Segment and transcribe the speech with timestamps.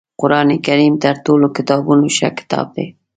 [0.21, 2.87] قرآنکریم تر ټولو کتابونو ښه کتاب دی